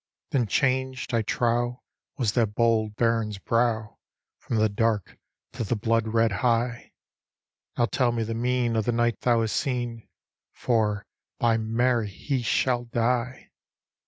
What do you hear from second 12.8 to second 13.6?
die!"